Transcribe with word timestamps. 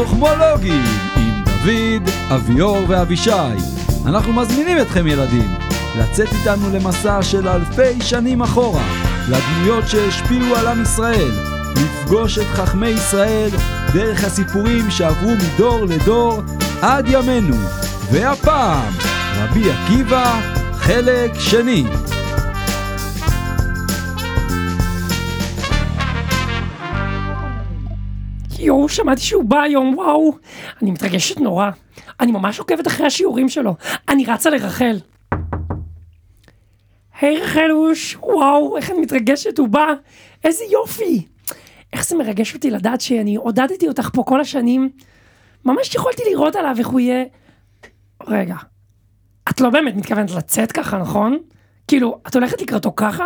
חוכמולוגים 0.00 0.84
עם 1.16 1.44
דוד, 1.44 2.10
אביאור 2.34 2.78
ואבישי. 2.88 3.30
אנחנו 4.06 4.32
מזמינים 4.32 4.78
אתכם 4.80 5.06
ילדים 5.06 5.50
לצאת 5.98 6.28
איתנו 6.32 6.70
למסע 6.72 7.22
של 7.22 7.48
אלפי 7.48 8.02
שנים 8.02 8.42
אחורה, 8.42 8.82
לדמויות 9.28 9.88
שהשפיעו 9.88 10.56
על 10.56 10.66
עם 10.66 10.82
ישראל, 10.82 11.30
לפגוש 11.76 12.38
את 12.38 12.46
חכמי 12.46 12.88
ישראל 12.88 13.50
דרך 13.92 14.24
הסיפורים 14.24 14.90
שעברו 14.90 15.30
מדור 15.30 15.84
לדור 15.84 16.42
עד 16.82 17.06
ימינו. 17.08 17.56
והפעם, 18.10 18.92
רבי 19.36 19.70
עקיבא, 19.70 20.40
חלק 20.74 21.34
שני. 21.38 21.84
יואו, 28.60 28.88
שמעתי 28.88 29.20
שהוא 29.20 29.44
בא 29.44 29.60
היום, 29.60 29.94
וואו. 29.98 30.32
אני 30.82 30.90
מתרגשת 30.90 31.40
נורא. 31.40 31.70
אני 32.20 32.32
ממש 32.32 32.58
עוקבת 32.58 32.86
אחרי 32.86 33.06
השיעורים 33.06 33.48
שלו. 33.48 33.74
אני 34.08 34.24
רצה 34.26 34.50
לרחל. 34.50 34.98
היי 37.20 37.40
רחלוש, 37.40 38.16
וואו, 38.20 38.76
איך 38.76 38.90
אני 38.90 39.00
מתרגשת, 39.00 39.58
הוא 39.58 39.68
בא. 39.68 39.86
איזה 40.44 40.64
יופי. 40.72 41.26
איך 41.92 42.06
זה 42.06 42.16
מרגש 42.16 42.54
אותי 42.54 42.70
לדעת 42.70 43.00
שאני 43.00 43.36
עודדתי 43.36 43.88
אותך 43.88 44.10
פה 44.12 44.22
כל 44.26 44.40
השנים. 44.40 44.90
ממש 45.64 45.94
יכולתי 45.94 46.22
לראות 46.30 46.56
עליו 46.56 46.74
איך 46.78 46.86
הוא 46.86 47.00
יהיה... 47.00 47.24
רגע, 48.26 48.56
את 49.50 49.60
לא 49.60 49.70
באמת 49.70 49.94
מתכוונת 49.96 50.30
לצאת 50.30 50.72
ככה, 50.72 50.98
נכון? 50.98 51.38
כאילו, 51.88 52.20
את 52.28 52.34
הולכת 52.34 52.62
לקראתו 52.62 52.92
ככה? 52.96 53.24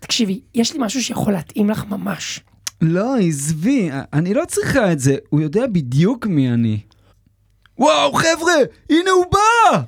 תקשיבי, 0.00 0.40
יש 0.54 0.72
לי 0.72 0.78
משהו 0.82 1.02
שיכול 1.02 1.32
להתאים 1.32 1.70
לך 1.70 1.84
ממש. 1.84 2.40
לא, 2.80 3.16
עזבי, 3.18 3.90
אני 4.12 4.34
לא 4.34 4.44
צריכה 4.44 4.92
את 4.92 4.98
זה, 4.98 5.16
הוא 5.28 5.40
יודע 5.40 5.66
בדיוק 5.66 6.26
מי 6.26 6.48
אני. 6.50 6.78
וואו, 7.78 8.12
חבר'ה, 8.12 8.54
הנה 8.90 9.10
הוא 9.10 9.24
בא! 9.32 9.80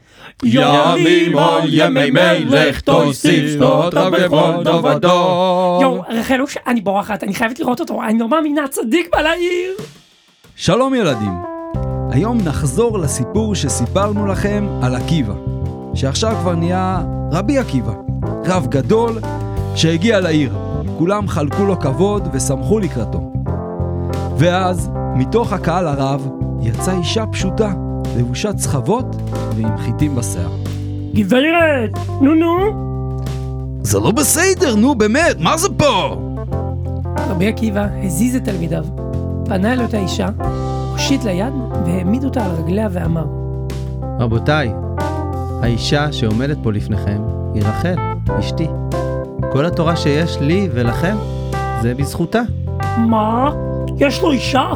ימים 0.45 1.39
על 1.39 1.63
ימי 1.69 2.11
מלך 2.11 2.81
תוסיף 2.81 3.53
שנות 3.53 3.95
רב 3.95 4.17
בכל 4.17 4.53
דור 4.65 4.85
ודור. 4.85 5.79
יואו, 5.83 6.03
רחלוש, 6.09 6.57
אני 6.67 6.81
בורחת, 6.81 7.25
אני 7.25 7.35
חייבת 7.35 7.61
לראות 7.61 7.81
אותו, 7.81 8.03
אני 8.03 8.19
לא 8.19 8.29
מאמינה, 8.29 8.69
צדיק 8.69 9.09
בא 9.13 9.21
לעיר. 9.21 9.73
שלום 10.57 10.95
ילדים, 10.95 11.33
היום 12.11 12.39
נחזור 12.45 12.99
לסיפור 12.99 13.55
שסיפרנו 13.55 14.27
לכם 14.27 14.69
על 14.83 14.95
עקיבא, 14.97 15.35
שעכשיו 15.95 16.37
כבר 16.41 16.55
נהיה 16.55 17.03
רבי 17.33 17.59
עקיבא, 17.59 17.93
רב 18.45 18.67
גדול 18.67 19.19
שהגיע 19.75 20.21
לעיר. 20.21 20.70
כולם 21.01 21.29
חלקו 21.29 21.65
לו 21.65 21.79
כבוד 21.79 22.29
ושמחו 22.33 22.79
לקראתו. 22.79 23.33
ואז, 24.39 24.91
מתוך 25.17 25.53
הקהל 25.53 25.87
הרב, 25.87 26.29
יצאה 26.61 26.98
אישה 26.98 27.27
פשוטה, 27.27 27.73
לבושת 28.19 28.55
סחבות 28.59 29.17
ועם 29.56 29.78
חיטים 29.78 30.15
בשיער. 30.15 30.51
גברת, 31.15 31.91
נו 32.21 32.34
נו. 32.34 32.56
זה 33.83 33.98
לא 33.98 34.11
בסדר, 34.11 34.75
נו 34.75 34.95
באמת, 34.95 35.37
מה 35.39 35.56
זה 35.56 35.69
פה? 35.77 36.17
רבי 37.28 37.48
עקיבא 37.48 37.87
הזיז 38.03 38.37
את 38.37 38.45
תלמידיו, 38.45 38.84
פנה 39.45 39.73
אל 39.73 39.83
אותה 39.83 39.98
אישה, 39.98 40.28
הושיט 40.93 41.25
לה 41.25 41.33
יד 41.33 41.53
והעמיד 41.87 42.25
אותה 42.25 42.45
על 42.45 42.51
רגליה 42.51 42.89
ואמר, 42.93 43.27
רבותיי, 44.19 44.73
האישה 45.62 46.12
שעומדת 46.12 46.56
פה 46.62 46.73
לפניכם 46.73 47.23
היא 47.55 47.62
רחל, 47.62 47.97
אשתי. 48.39 48.67
כל 49.53 49.67
התורה 49.67 49.97
שיש 49.97 50.39
לי 50.41 50.69
ולכם 50.72 51.16
זה 51.83 51.94
בזכותה. 51.94 52.41
מה? 52.99 53.50
יש 53.99 54.21
לו 54.21 54.33
אישה? 54.33 54.69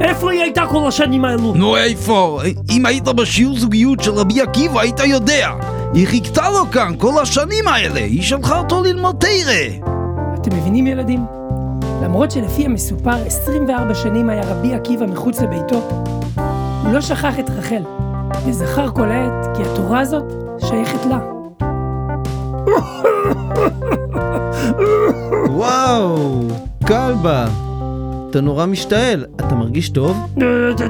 איפה 0.00 0.32
היא 0.32 0.42
הייתה 0.42 0.66
כל 0.66 0.88
השנים 0.88 1.24
האלו? 1.24 1.54
נו 1.54 1.76
איפה? 1.76 2.40
אם 2.70 2.86
היית 2.86 3.04
בשיעור 3.04 3.58
זוגיות 3.58 4.00
של 4.00 4.10
רבי 4.10 4.40
עקיבא 4.40 4.80
היית 4.80 5.00
יודע. 5.00 5.50
היא 5.94 6.06
חיכתה 6.06 6.50
לו 6.50 6.70
כאן 6.70 6.92
כל 6.98 7.22
השנים 7.22 7.68
האלה, 7.68 8.00
היא 8.00 8.22
שלחה 8.22 8.58
אותו 8.58 8.82
ללמוד 8.82 9.16
תרא. 9.20 9.88
אתם 10.34 10.56
מבינים 10.56 10.86
ילדים? 10.86 11.24
למרות 12.02 12.30
שלפי 12.30 12.64
המסופר 12.64 13.26
24 13.26 13.94
שנים 13.94 14.30
היה 14.30 14.42
רבי 14.44 14.74
עקיבא 14.74 15.06
מחוץ 15.06 15.40
לביתו, 15.40 15.88
הוא 16.84 16.92
לא 16.92 17.00
שכח 17.00 17.38
את 17.38 17.50
רחל, 17.50 17.82
וזכר 18.46 18.90
כל 18.90 19.10
העת 19.10 19.56
כי 19.56 19.62
התורה 19.62 20.00
הזאת 20.00 20.24
שייכת 20.58 21.06
לה. 21.06 21.18
וואו, 25.64 26.40
כלבה, 26.86 27.46
אתה 28.30 28.40
נורא 28.40 28.66
משתעל, 28.66 29.24
אתה 29.36 29.54
מרגיש 29.54 29.88
טוב? 29.88 30.34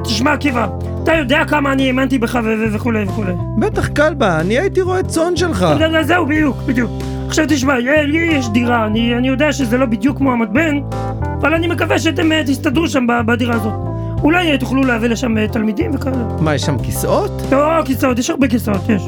תשמע 0.05 0.33
עקיבא, 0.33 0.67
אתה 1.03 1.13
יודע 1.15 1.45
כמה 1.49 1.73
אני 1.73 1.87
האמנתי 1.87 2.19
בך 2.19 2.39
וכולי 2.73 3.05
וכולי. 3.05 3.33
בטח 3.59 3.89
כלבה, 3.89 4.41
אני 4.41 4.59
הייתי 4.59 4.81
רועה 4.81 5.03
צאן 5.03 5.37
שלך. 5.37 5.67
זהו, 6.03 6.27
בדיוק, 6.27 6.57
בדיוק. 6.67 6.91
עכשיו 7.27 7.45
תשמע, 7.49 7.79
לי 7.79 8.19
יש 8.19 8.49
דירה, 8.49 8.87
אני, 8.87 9.15
אני 9.15 9.29
יודע 9.29 9.53
שזה 9.53 9.79
לא 9.79 9.87
בדיוק 9.87 10.19
כמו 10.19 10.33
המתבן, 10.33 10.81
אבל 11.41 11.55
אני 11.55 11.67
מקווה 11.67 11.99
שאתם 11.99 12.33
אה, 12.33 12.43
תסתדרו 12.47 12.89
שם 12.89 13.07
בדירה 13.27 13.55
הזאת. 13.55 13.73
אולי 14.23 14.53
אה, 14.53 14.59
תוכלו 14.59 14.83
להביא 14.83 15.09
לשם 15.09 15.39
אה, 15.39 15.49
תלמידים 15.49 15.91
וכאלה. 15.95 16.17
מה, 16.41 16.55
יש 16.55 16.63
שם 16.63 16.79
כיסאות? 16.79 17.43
לא, 17.51 17.83
כיסאות, 17.85 18.19
יש 18.19 18.31
הרבה 18.31 18.49
כיסאות, 18.49 18.89
יש. 18.89 19.03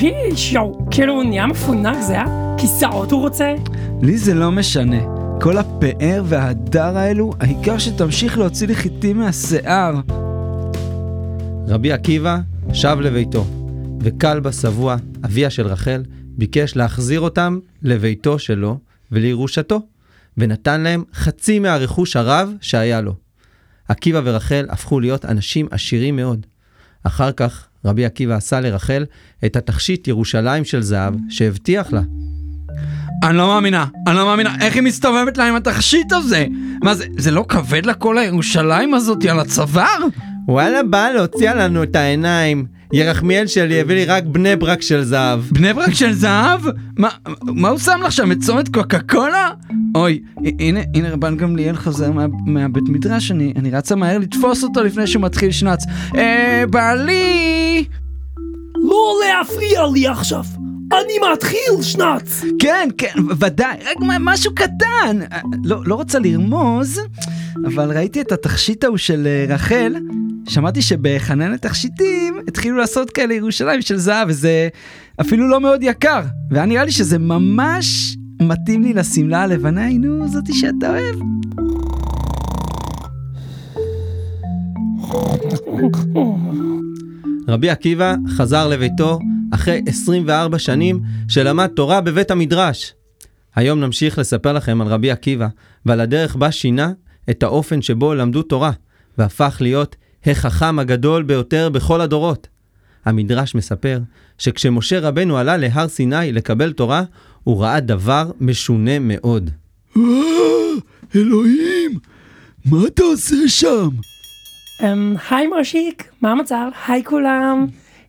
פיש, 0.00 0.52
יואו, 0.52 0.86
כאילו 0.90 1.12
הוא 1.12 1.24
נהיה 1.24 1.46
מפונק, 1.46 1.96
זה 2.06 2.12
היה? 2.12 2.54
כיסאות 2.58 3.12
הוא 3.12 3.20
רוצה? 3.20 3.54
לי 4.02 4.18
זה 4.18 4.34
לא 4.34 4.50
משנה. 4.50 4.96
כל 5.40 5.58
הפאר 5.58 6.22
וההדר 6.24 6.96
האלו, 6.96 7.32
העיקר 7.40 7.78
שתמשיך 7.78 8.38
להוציא 8.38 8.66
לי 8.66 8.74
חיטים 8.74 9.18
מהשיער. 9.18 9.94
רבי 11.68 11.92
עקיבא 11.92 12.38
שב 12.72 12.96
לביתו, 13.00 13.46
וכלבה 14.00 14.52
שבוע, 14.52 14.96
אביה 15.24 15.50
של 15.50 15.66
רחל, 15.66 16.02
ביקש 16.24 16.76
להחזיר 16.76 17.20
אותם 17.20 17.58
לביתו 17.82 18.38
שלו 18.38 18.78
ולירושתו, 19.12 19.80
ונתן 20.38 20.80
להם 20.80 21.04
חצי 21.14 21.58
מהרכוש 21.58 22.16
הרב 22.16 22.52
שהיה 22.60 23.00
לו. 23.00 23.14
עקיבא 23.88 24.20
ורחל 24.24 24.66
הפכו 24.68 25.00
להיות 25.00 25.24
אנשים 25.24 25.68
עשירים 25.70 26.16
מאוד. 26.16 26.46
אחר 27.04 27.32
כך 27.32 27.66
רבי 27.84 28.04
עקיבא 28.04 28.34
עשה 28.34 28.60
לרחל 28.60 29.04
את 29.44 29.56
התכשיט 29.56 30.08
ירושלים 30.08 30.64
של 30.64 30.82
זהב 30.82 31.14
שהבטיח 31.28 31.92
לה. 31.92 32.02
אני 33.24 33.36
לא 33.36 33.46
מאמינה, 33.46 33.86
אני 34.06 34.16
לא 34.16 34.26
מאמינה, 34.26 34.56
איך 34.60 34.74
היא 34.74 34.82
מסתובבת 34.82 35.38
לה 35.38 35.48
עם 35.48 35.54
התכשיט 35.56 36.12
הזה? 36.12 36.46
מה 36.82 36.94
זה, 36.94 37.06
זה 37.18 37.30
לא 37.30 37.44
כבד 37.48 37.86
לה 37.86 37.94
כל 37.94 38.18
הירושלים 38.18 38.94
הזאתי 38.94 39.30
על 39.30 39.40
הצוואר? 39.40 40.04
וואלה 40.48 40.82
בא 40.82 41.08
להוציאה 41.08 41.54
לנו 41.54 41.82
את 41.82 41.96
העיניים. 41.96 42.79
ירחמיאל 42.92 43.46
שלי 43.46 43.80
הביא 43.80 43.94
לי 43.94 44.04
רק 44.04 44.24
בני 44.24 44.56
ברק 44.56 44.82
של 44.82 45.04
זהב. 45.04 45.40
בני 45.40 45.74
ברק 45.74 45.94
של 45.94 46.12
זהב? 46.12 46.60
מה, 46.98 47.08
מה 47.42 47.68
הוא 47.68 47.78
שם 47.78 48.00
לך 48.04 48.12
שם? 48.12 48.32
את 48.32 48.38
צומת 48.40 48.68
קוקה 48.74 48.98
קולה? 48.98 49.50
אוי, 49.94 50.22
הנה, 50.58 50.80
הנה 50.94 51.10
רבן 51.10 51.36
גמליאל 51.36 51.76
חוזר 51.76 52.12
מה, 52.12 52.26
מהבית 52.46 52.84
מדרש, 52.88 53.30
אני, 53.30 53.52
אני 53.56 53.70
רצה 53.70 53.96
מהר 53.96 54.18
לתפוס 54.18 54.64
אותו 54.64 54.82
לפני 54.84 55.06
שהוא 55.06 55.22
מתחיל 55.22 55.50
שנץ. 55.50 55.84
אה, 56.16 56.64
בעלי! 56.70 57.84
לא 58.76 59.14
להפריע 59.26 59.86
לי 59.92 60.06
עכשיו! 60.06 60.44
אני 60.92 61.32
מתחיל 61.32 61.82
שנץ! 61.82 62.44
כן, 62.58 62.88
כן, 62.98 63.14
ודאי, 63.38 63.76
רק 63.90 63.96
משהו 64.20 64.54
קטן. 64.54 65.18
לא, 65.64 65.80
לא 65.86 65.94
רוצה 65.94 66.18
לרמוז, 66.18 67.00
אבל 67.66 67.96
ראיתי 67.96 68.20
את 68.20 68.32
התכשיט 68.32 68.84
ההוא 68.84 68.96
של 68.96 69.26
אה, 69.26 69.54
רחל, 69.54 69.94
שמעתי 70.50 70.82
שבחנן 70.82 71.52
התכשיטים 71.52 72.40
התחילו 72.48 72.76
לעשות 72.76 73.10
כאלה 73.10 73.34
ירושלים 73.34 73.82
של 73.82 73.96
זהב, 73.96 74.28
וזה 74.28 74.68
אפילו 75.20 75.48
לא 75.48 75.60
מאוד 75.60 75.82
יקר. 75.82 76.22
והיה 76.50 76.66
נראה 76.66 76.84
לי 76.84 76.90
שזה 76.90 77.18
ממש 77.18 78.16
מתאים 78.42 78.82
לי 78.82 78.92
לשמלה 78.92 79.42
הלבנה, 79.42 79.88
נו, 79.88 80.28
זאתי 80.28 80.52
שאתה 80.52 80.90
אוהב. 80.90 81.16
רבי 87.48 87.70
עקיבא 87.70 88.14
חזר 88.28 88.68
לביתו 88.68 89.18
אחרי 89.50 89.82
24 89.86 90.58
שנים 90.58 91.00
שלמד 91.28 91.66
תורה 91.66 92.00
בבית 92.00 92.30
המדרש. 92.30 92.94
היום 93.56 93.80
נמשיך 93.80 94.18
לספר 94.18 94.52
לכם 94.52 94.80
על 94.80 94.86
רבי 94.86 95.10
עקיבא 95.10 95.48
ועל 95.86 96.00
הדרך 96.00 96.36
בה 96.36 96.52
שינה 96.52 96.92
את 97.30 97.42
האופן 97.42 97.82
שבו 97.82 98.14
למדו 98.14 98.42
תורה, 98.42 98.70
והפך 99.18 99.56
להיות 99.60 99.96
החכם 100.26 100.78
הגדול 100.78 101.22
ביותר 101.22 101.68
בכל 101.68 102.00
הדורות. 102.00 102.48
המדרש 103.04 103.54
מספר 103.54 103.98
שכשמשה 104.38 105.00
רבנו 105.00 105.38
עלה 105.38 105.56
להר 105.56 105.88
סיני 105.88 106.32
לקבל 106.32 106.72
תורה, 106.72 107.02
הוא 107.44 107.62
ראה 107.62 107.80
דבר 107.80 108.30
משונה 108.40 108.98
מאוד. 108.98 109.50
אלוהים, 111.16 111.98
מה 112.64 112.86
אתה 112.86 113.02
עושה 113.02 113.36
שם? 113.48 113.88
אמ, 114.82 115.14
היי 115.30 115.46
מושיק, 115.46 116.10
מה 116.20 116.30
המצב? 116.30 116.70
היי 116.86 117.04
כולם. 117.04 117.66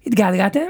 התגעגעתם? 0.07 0.69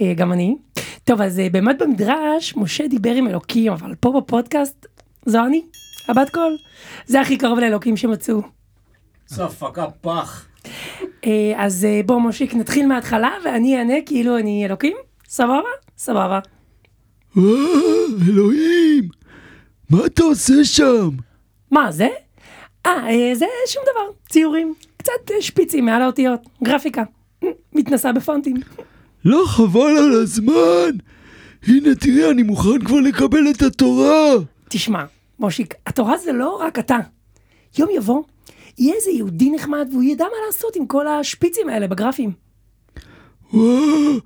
אה, 0.00 0.14
גם 0.16 0.32
אני. 0.32 0.56
טוב, 1.04 1.20
אז 1.20 1.38
אה, 1.38 1.48
באמת 1.50 1.76
במדרש, 1.82 2.56
משה 2.56 2.88
דיבר 2.88 3.14
עם 3.14 3.28
אלוקים, 3.28 3.72
אבל 3.72 3.94
פה 3.94 4.20
בפודקאסט, 4.20 4.86
זו 5.26 5.44
אני, 5.46 5.62
הבת 6.08 6.30
קול. 6.30 6.56
זה 7.06 7.20
הכי 7.20 7.38
קרוב 7.38 7.58
לאלוקים 7.58 7.96
שמצאו. 7.96 8.42
צפקה 9.26 9.86
פח. 10.00 10.49
אה, 11.26 11.52
אז 11.56 11.84
אה, 11.84 12.00
בוא 12.06 12.18
מושיק 12.20 12.54
נתחיל 12.54 12.86
מההתחלה 12.86 13.30
ואני 13.44 13.78
אענה 13.78 13.94
כאילו 14.06 14.38
אני 14.38 14.66
אלוקים? 14.66 14.96
סבבה? 15.28 15.68
סבבה. 15.98 16.38
אה, 17.38 17.42
אלוהים, 18.28 19.08
מה 19.90 20.06
אתה 20.06 20.22
עושה 20.22 20.64
שם? 20.64 21.08
מה 21.70 21.92
זה? 21.92 22.08
אה, 22.86 23.30
זה 23.34 23.46
שום 23.66 23.82
דבר, 23.92 24.12
ציורים. 24.28 24.74
קצת 24.96 25.30
שפיצים 25.40 25.84
מעל 25.86 26.02
האותיות, 26.02 26.40
גרפיקה. 26.64 27.02
מתנסה 27.72 28.12
בפונטים. 28.12 28.56
לא 29.24 29.44
חבל 29.46 29.96
על 29.98 30.12
הזמן? 30.22 30.90
הנה 31.66 31.94
תראה, 31.94 32.30
אני 32.30 32.42
מוכן 32.42 32.84
כבר 32.84 33.00
לקבל 33.00 33.50
את 33.50 33.62
התורה. 33.62 34.32
תשמע, 34.68 35.04
מושיק, 35.38 35.74
התורה 35.86 36.18
זה 36.18 36.32
לא 36.32 36.56
רק 36.60 36.78
אתה. 36.78 36.98
יום 37.78 37.88
יבוא, 37.92 38.22
יהיה 38.80 38.94
איזה 38.94 39.10
יהודי 39.10 39.50
נחמד 39.50 39.88
והוא 39.92 40.02
ידע 40.02 40.24
מה 40.24 40.46
לעשות 40.46 40.76
עם 40.76 40.86
כל 40.86 41.06
השפיצים 41.08 41.68
האלה 41.68 41.86
בגרפים. 41.86 42.32
וואו, 43.52 44.18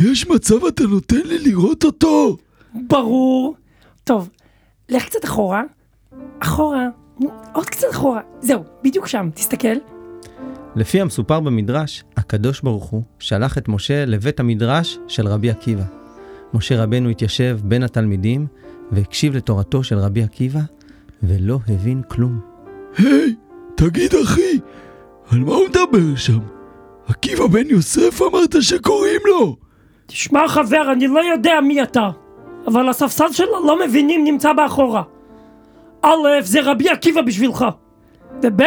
יש 0.00 0.28
מצב 0.28 0.64
אתה 0.64 0.82
נותן 0.84 1.20
לי 1.24 1.38
לראות 1.38 1.84
אותו? 1.84 2.36
ברור. 2.74 3.54
טוב, 4.04 4.28
לך 4.88 5.04
קצת 5.04 5.24
אחורה. 5.24 5.62
אחורה. 6.40 6.88
נו, 7.20 7.30
עוד 7.52 7.66
קצת 7.66 7.86
אחורה. 7.90 8.20
זהו, 8.40 8.62
בדיוק 8.84 9.06
שם, 9.06 9.30
תסתכל. 9.34 9.76
לפי 10.76 11.00
המסופר 11.00 11.40
במדרש, 11.40 12.04
הקדוש 12.16 12.60
ברוך 12.60 12.84
הוא 12.84 13.02
שלח 13.18 13.58
את 13.58 13.68
משה 13.68 14.04
לבית 14.04 14.40
המדרש 14.40 14.98
של 15.08 15.28
רבי 15.28 15.50
עקיבא. 15.50 15.84
משה 16.54 16.82
רבנו 16.82 17.08
התיישב 17.08 17.58
בין 17.64 17.82
התלמידים 17.82 18.46
והקשיב 18.92 19.36
לתורתו 19.36 19.84
של 19.84 19.98
רבי 19.98 20.22
עקיבא, 20.22 20.60
ולא 21.22 21.58
הבין 21.68 22.02
כלום. 22.08 22.40
היי, 22.98 23.34
תגיד 23.78 24.14
אחי, 24.24 24.58
על 25.32 25.38
מה 25.38 25.54
הוא 25.54 25.68
מדבר 25.68 26.16
שם? 26.16 26.38
עקיבא 27.08 27.46
בן 27.46 27.66
יוסף 27.70 28.22
אמרת 28.22 28.62
שקוראים 28.62 29.20
לו. 29.24 29.56
תשמע 30.06 30.48
חבר, 30.48 30.92
אני 30.92 31.06
לא 31.06 31.20
יודע 31.20 31.60
מי 31.60 31.82
אתה, 31.82 32.10
אבל 32.66 32.88
הספסל 32.88 33.32
של 33.32 33.44
הלא 33.44 33.86
מבינים 33.86 34.24
נמצא 34.24 34.52
באחורה. 34.52 35.02
א', 36.02 36.08
זה 36.40 36.60
רבי 36.62 36.88
עקיבא 36.88 37.22
בשבילך. 37.22 37.64
וב', 38.42 38.62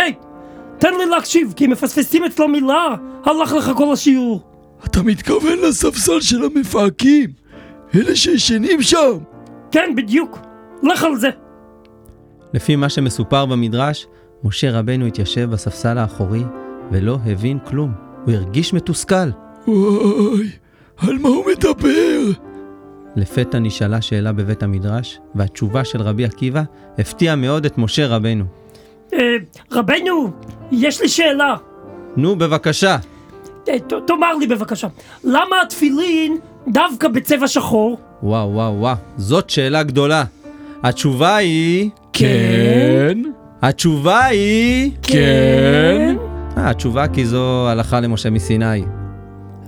תן 0.77 0.93
לי 0.97 1.05
להקשיב, 1.05 1.53
כי 1.55 1.65
אם 1.65 1.71
מפספסים 1.71 2.23
אצלו 2.23 2.47
מילה, 2.47 2.95
הלך 3.25 3.53
לך 3.53 3.71
כל 3.75 3.93
השיעור. 3.93 4.41
אתה 4.85 5.03
מתכוון 5.03 5.59
לספסל 5.59 6.21
של 6.21 6.43
המפהקים? 6.43 7.29
אלה 7.95 8.15
שישנים 8.15 8.81
שם? 8.81 9.17
כן, 9.71 9.93
בדיוק. 9.95 10.39
לך 10.83 11.03
על 11.03 11.15
זה. 11.15 11.29
לפי 12.53 12.75
מה 12.75 12.89
שמסופר 12.89 13.45
במדרש, 13.45 14.07
משה 14.43 14.71
רבנו 14.79 15.05
התיישב 15.05 15.49
בספסל 15.51 15.97
האחורי 15.97 16.43
ולא 16.91 17.17
הבין 17.25 17.57
כלום. 17.67 17.91
הוא 18.25 18.33
הרגיש 18.33 18.73
מתוסכל. 18.73 19.29
וואי, 19.67 20.49
על 20.97 21.17
מה 21.17 21.29
הוא 21.29 21.45
מדבר? 21.51 22.21
לפתע 23.15 23.59
נשאלה 23.59 24.01
שאלה 24.01 24.31
בבית 24.31 24.63
המדרש, 24.63 25.19
והתשובה 25.35 25.83
של 25.85 26.01
רבי 26.01 26.25
עקיבא 26.25 26.63
הפתיעה 26.97 27.35
מאוד 27.35 27.65
את 27.65 27.77
משה 27.77 28.07
רבנו. 28.07 28.43
אה, 29.13 29.19
רבנו, 29.71 30.31
יש 30.71 31.01
לי 31.01 31.07
שאלה. 31.09 31.55
נו, 32.17 32.35
בבקשה. 32.35 32.97
אה, 33.69 33.79
ת- 33.79 33.93
תאמר 34.07 34.33
לי 34.35 34.47
בבקשה, 34.47 34.87
למה 35.23 35.61
התפילין 35.65 36.37
דווקא 36.67 37.07
בצבע 37.07 37.47
שחור? 37.47 37.97
וואו, 38.23 38.51
וואו, 38.53 38.73
וואו, 38.79 38.95
זאת 39.17 39.49
שאלה 39.49 39.83
גדולה. 39.83 40.23
התשובה 40.83 41.35
היא... 41.35 41.89
כן. 42.13 43.17
התשובה 43.61 44.25
היא... 44.25 44.91
כן. 45.01 46.15
אה, 46.57 46.69
התשובה 46.69 47.07
כי 47.07 47.25
זו 47.25 47.69
הלכה 47.69 47.99
למשה 47.99 48.29
מסיני. 48.29 48.83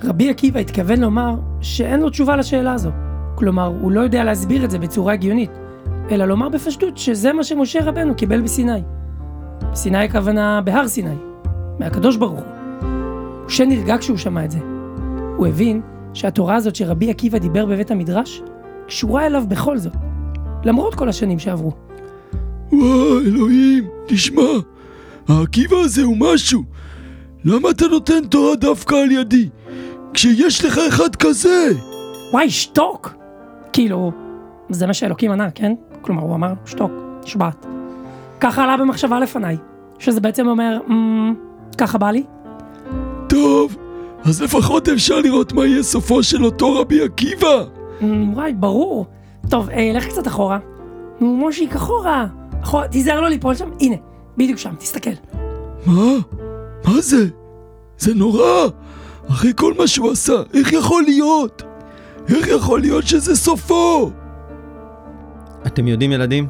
רבי 0.03 0.29
עקיבא 0.29 0.59
התכוון 0.59 0.99
לומר 0.99 1.35
שאין 1.61 1.99
לו 1.99 2.09
תשובה 2.09 2.35
לשאלה 2.35 2.73
הזו. 2.73 2.89
כלומר, 3.35 3.65
הוא 3.81 3.91
לא 3.91 4.01
יודע 4.01 4.23
להסביר 4.23 4.65
את 4.65 4.71
זה 4.71 4.79
בצורה 4.79 5.13
הגיונית, 5.13 5.51
אלא 6.11 6.25
לומר 6.25 6.49
בפשטות 6.49 6.97
שזה 6.97 7.33
מה 7.33 7.43
שמשה 7.43 7.79
רבנו 7.83 8.15
קיבל 8.15 8.41
בסיני. 8.41 8.81
בסיני 9.71 9.97
הכוונה 9.97 10.61
בהר 10.61 10.87
סיני, 10.87 11.15
מהקדוש 11.79 12.17
ברוך 12.17 12.39
הוא. 12.39 12.89
משה 13.45 13.65
נרגע 13.65 13.97
כשהוא 13.97 14.17
שמע 14.17 14.45
את 14.45 14.51
זה. 14.51 14.59
הוא 15.37 15.47
הבין 15.47 15.81
שהתורה 16.13 16.55
הזאת 16.55 16.75
שרבי 16.75 17.09
עקיבא 17.09 17.37
דיבר 17.37 17.65
בבית 17.65 17.91
המדרש, 17.91 18.41
קשורה 18.87 19.25
אליו 19.25 19.43
בכל 19.47 19.77
זאת, 19.77 19.93
למרות 20.63 20.95
כל 20.95 21.09
השנים 21.09 21.39
שעברו. 21.39 21.71
וואי, 22.73 23.25
אלוהים, 23.27 23.83
תשמע, 24.07 24.41
העקיבא 25.27 25.77
הזה 25.77 26.03
הוא 26.03 26.17
משהו. 26.19 26.63
למה 27.45 27.69
אתה 27.69 27.87
נותן 27.87 28.25
תורה 28.29 28.55
דווקא 28.55 28.95
על 28.95 29.11
ידי? 29.11 29.49
כשיש 30.13 30.65
לך 30.65 30.77
אחד 30.87 31.15
כזה! 31.15 31.69
וואי, 32.31 32.49
שתוק! 32.49 33.13
כאילו, 33.73 34.11
זה 34.69 34.87
מה 34.87 34.93
שאלוקים 34.93 35.31
ענה, 35.31 35.51
כן? 35.51 35.73
כלומר, 36.01 36.21
הוא 36.21 36.35
אמר, 36.35 36.53
שתוק, 36.65 36.91
נשבעת. 37.23 37.65
ככה 38.39 38.63
עלה 38.63 38.77
במחשבה 38.77 39.19
לפניי, 39.19 39.57
שזה 39.99 40.21
בעצם 40.21 40.47
אומר, 40.47 40.77
"אמ, 40.89 41.33
ככה 41.77 41.97
בא 41.97 42.11
לי? 42.11 42.23
טוב, 43.29 43.77
אז 44.23 44.41
לפחות 44.41 44.89
אפשר 44.89 45.19
לראות 45.19 45.53
מה 45.53 45.65
יהיה 45.65 45.83
סופו 45.83 46.23
של 46.23 46.45
אותו 46.45 46.75
רבי 46.75 47.01
עקיבא. 47.01 47.63
"אמ, 48.01 48.33
וואי, 48.33 48.53
ברור. 48.53 49.05
טוב, 49.49 49.69
אה, 49.69 49.91
לך 49.95 50.05
קצת 50.07 50.27
אחורה. 50.27 50.59
נו, 51.19 51.35
מושיק, 51.35 51.75
אחורה. 51.75 52.25
אחורה, 52.63 52.88
תיזהר 52.88 53.21
לא 53.21 53.30
ליפול 53.30 53.56
שם. 53.56 53.69
הנה, 53.80 53.95
בדיוק 54.38 54.57
שם, 54.57 54.75
תסתכל. 54.77 55.10
מה? 55.86 56.12
מה 56.86 57.01
זה? 57.01 57.27
זה 57.98 58.13
נורא! 58.15 58.68
אחרי 59.30 59.51
כל 59.56 59.74
מה 59.77 59.88
שהוא 59.88 60.12
עשה, 60.12 60.33
איך 60.54 60.74
יכול 60.74 61.04
להיות? 61.04 61.63
איך 62.30 62.48
יכול 62.48 62.81
להיות 62.81 63.07
שזה 63.07 63.36
סופו? 63.36 64.12
אתם 65.68 65.88
יודעים, 65.88 66.12
ילדים? 66.12 66.48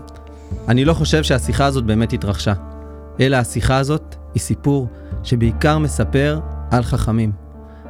אני 0.67 0.85
לא 0.85 0.93
חושב 0.93 1.23
שהשיחה 1.23 1.65
הזאת 1.65 1.83
באמת 1.83 2.13
התרחשה. 2.13 2.53
אלא 3.19 3.35
השיחה 3.37 3.77
הזאת 3.77 4.15
היא 4.33 4.41
סיפור 4.41 4.87
שבעיקר 5.23 5.77
מספר 5.77 6.39
על 6.71 6.83
חכמים. 6.83 7.31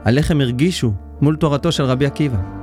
על 0.04 0.18
איך 0.18 0.32
הם 0.32 0.42
הרגישו 0.42 0.94
מול 1.22 1.36
תורתו 1.36 1.72
של 1.72 1.84
רבי 1.84 2.06
עקיבא. 2.06 2.63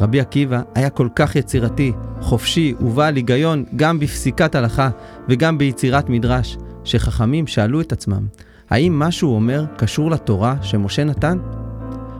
רבי 0.00 0.20
עקיבא 0.20 0.62
היה 0.74 0.90
כל 0.90 1.08
כך 1.16 1.36
יצירתי, 1.36 1.92
חופשי 2.20 2.74
ובעל 2.80 3.16
היגיון 3.16 3.64
גם 3.76 3.98
בפסיקת 3.98 4.54
הלכה 4.54 4.90
וגם 5.28 5.58
ביצירת 5.58 6.08
מדרש, 6.08 6.56
שחכמים 6.84 7.46
שאלו 7.46 7.80
את 7.80 7.92
עצמם, 7.92 8.26
האם 8.70 8.98
מה 8.98 9.10
שהוא 9.10 9.34
אומר 9.34 9.64
קשור 9.76 10.10
לתורה 10.10 10.56
שמשה 10.62 11.04
נתן? 11.04 11.38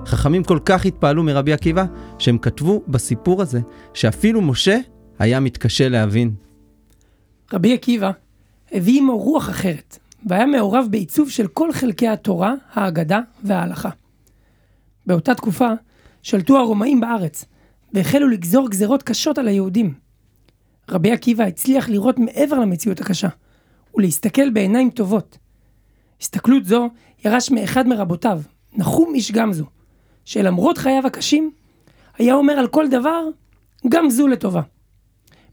חכמים 0.07 0.45
כל 0.45 0.59
כך 0.65 0.87
התפעלו 0.87 1.23
מרבי 1.23 1.53
עקיבא, 1.53 1.85
שהם 2.19 2.39
כתבו 2.39 2.83
בסיפור 2.89 3.43
הזה 3.43 3.61
שאפילו 3.95 4.43
משה 4.43 4.79
היה 5.19 5.41
מתקשה 5.41 5.89
להבין. 5.89 6.35
רבי 7.53 7.75
עקיבא 7.75 8.11
הביא 8.73 9.01
עמו 9.01 9.19
רוח 9.19 9.51
אחרת, 9.51 9.99
והיה 10.27 10.47
מעורב 10.47 10.87
בעיצוב 10.91 11.31
של 11.31 11.47
כל 11.47 11.73
חלקי 11.73 12.09
התורה, 12.09 12.55
האגדה 12.73 13.21
וההלכה. 13.45 13.91
באותה 15.07 15.35
תקופה 15.35 15.69
שלטו 16.23 16.57
הרומאים 16.57 17.01
בארץ, 17.01 17.45
והחלו 17.95 18.29
לגזור 18.29 18.71
גזרות 18.71 19.03
קשות 19.03 19.39
על 19.39 19.49
היהודים. 19.49 19.95
רבי 20.91 21.13
עקיבא 21.13 21.45
הצליח 21.45 21.89
לראות 21.89 22.19
מעבר 22.19 22.59
למציאות 22.59 23.01
הקשה, 23.01 23.29
ולהסתכל 23.95 24.51
בעיניים 24.51 24.91
טובות. 24.91 25.39
הסתכלות 26.21 26.65
זו 26.65 26.89
ירש 27.25 27.51
מאחד 27.51 27.87
מרבותיו, 27.87 28.41
נחום 28.77 29.15
איש 29.15 29.33
גמזו, 29.33 29.65
שלמרות 30.25 30.79
חייו 30.79 31.07
הקשים, 31.07 31.51
היה 32.19 32.35
אומר 32.35 32.53
על 32.53 32.69
כל 32.69 32.89
דבר, 32.89 33.23
גם 33.89 34.11
זו 34.11 34.29
לטובה. 34.29 34.63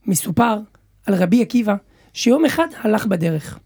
מסופר 0.06 0.60
על 1.06 1.16
רבי 1.16 1.42
עקיבא 1.42 1.76
שיום 2.14 2.46
אחד 2.46 2.68
הלך 2.84 3.06
בדרך. 3.06 3.60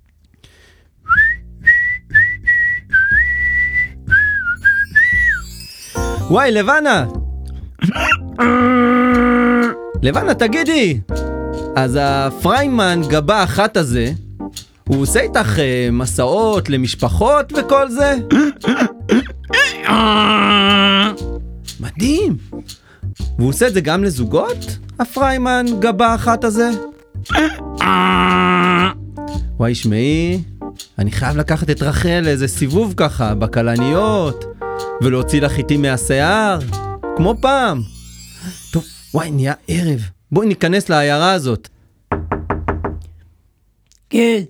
וואי, 6.30 6.52
לבנה! 6.52 7.06
לבנה, 10.02 10.34
תגידי! 10.34 11.00
אז 11.76 12.00
הפריימן 12.02 13.02
גבה 13.08 13.44
אחת 13.44 13.78
הזה, 13.78 14.12
הוא 14.88 15.02
עושה 15.02 15.20
איתך 15.20 15.60
אה, 15.60 15.90
מסעות 15.92 16.70
למשפחות 16.70 17.54
וכל 17.58 17.90
זה? 17.90 18.16
מדהים! 21.80 22.38
והוא 23.38 23.50
עושה 23.50 23.68
את 23.68 23.74
זה 23.74 23.82
גם 23.82 24.04
לזוגות? 24.04 24.78
הפריימן 25.00 25.66
גבה 25.80 26.16
אחת 26.16 26.44
הזה? 26.44 26.70
וואי, 29.58 29.76
שמעי, 29.76 30.42
אני 31.00 31.12
חייב 31.12 31.38
לקחת 31.38 31.70
את 31.70 31.82
רחל 31.84 32.22
לאיזה 32.24 32.48
סיבוב 32.48 32.94
ככה, 32.98 33.36
בכלניות, 33.36 34.46
ולהוציא 35.02 35.42
לה 35.42 35.50
חיטים 35.50 35.82
מהשיער, 35.82 36.60
כמו 37.18 37.36
פעם. 37.42 37.95
טוב, 38.72 38.86
וואי, 39.14 39.32
נהיה 39.32 39.54
ערב. 39.68 40.00
בואי 40.32 40.48
ניכנס 40.48 40.90
לעיירה 40.90 41.32
הזאת. 41.32 41.70
כן, 44.10 44.44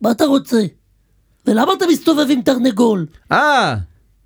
מה 0.00 0.10
אתה 0.10 0.24
רוצה? 0.24 0.60
ולמה 1.46 1.72
אתה 1.76 1.84
מסתובב 1.90 2.26
עם 2.30 2.42
תרנגול? 2.42 3.06
אה, 3.32 3.76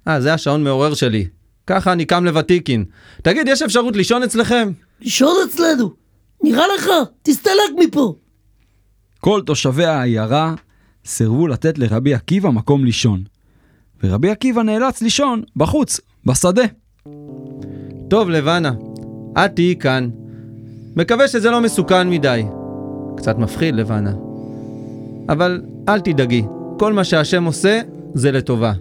אה, 0.09 0.21
זה 0.21 0.35
השעון 0.35 0.65
מעורר 0.65 0.95
שלי. 0.95 1.27
ככה 1.67 1.93
אני 1.93 2.05
קם 2.05 2.25
לוותיקין. 2.25 2.85
תגיד, 3.23 3.49
יש 3.49 3.63
אפשרות 3.63 3.97
לישון 3.97 4.23
אצלכם? 4.23 4.73
לישון 5.01 5.35
אצלנו. 5.49 5.95
נראה 6.43 6.65
לך? 6.77 6.91
תסתלק 7.23 7.71
מפה. 7.79 8.15
כל 9.21 9.43
תושבי 9.47 9.85
העיירה 9.85 10.55
סירבו 11.05 11.47
לתת 11.47 11.79
לרבי 11.79 12.15
עקיבא 12.15 12.51
מקום 12.51 12.85
לישון. 12.85 13.25
ורבי 14.03 14.31
עקיבא 14.31 14.63
נאלץ 14.63 15.03
לישון 15.03 15.43
בחוץ, 15.57 16.01
בשדה. 16.27 16.65
טוב, 18.11 18.31
לבנה, 18.31 18.73
את 19.39 19.55
תהיי 19.55 19.77
כאן. 19.77 20.09
מקווה 20.97 21.29
שזה 21.29 21.51
לא 21.51 21.61
מסוכן 21.61 22.11
מדי. 22.11 22.43
קצת 23.17 23.39
מפחיד, 23.39 23.75
לבנה. 23.75 24.13
אבל 25.29 25.63
אל 25.89 26.01
תדאגי, 26.01 26.43
כל 26.79 26.93
מה 26.93 27.05
שהשם 27.05 27.45
עושה 27.45 27.81
זה 28.15 28.33
לטובה. 28.33 28.73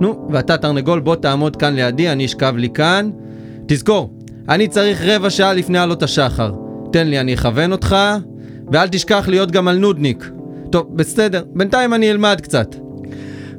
נו, 0.00 0.28
ואתה 0.30 0.56
תרנגול, 0.56 1.00
בוא 1.00 1.16
תעמוד 1.16 1.56
כאן 1.56 1.74
לידי, 1.74 2.08
אני 2.08 2.24
אשכב 2.24 2.54
לי 2.56 2.68
כאן. 2.70 3.10
תזכור, 3.66 4.18
אני 4.48 4.68
צריך 4.68 5.02
רבע 5.04 5.30
שעה 5.30 5.52
לפני 5.52 5.78
עלות 5.78 6.02
השחר. 6.02 6.52
תן 6.92 7.06
לי, 7.06 7.20
אני 7.20 7.34
אכוון 7.34 7.72
אותך, 7.72 7.96
ואל 8.72 8.88
תשכח 8.88 9.28
להיות 9.28 9.50
גם 9.50 9.68
על 9.68 9.78
נודניק. 9.78 10.30
טוב, 10.70 10.96
בסדר, 10.96 11.44
בינתיים 11.54 11.94
אני 11.94 12.10
אלמד 12.10 12.40
קצת. 12.42 12.76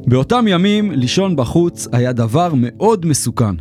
באותם 0.08 0.46
ימים 0.48 0.92
לישון 0.92 1.36
בחוץ 1.36 1.88
היה 1.92 2.14
דבר 2.14 2.52
מאוד 2.56 3.06
מסוכן. 3.06 3.56